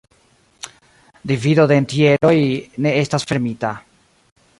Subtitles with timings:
[1.31, 2.39] Divido de entjeroj
[2.87, 3.75] ne estas fermita.